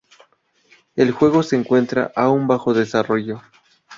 [0.95, 3.39] El juego se encuentra aún bajo desarrollo.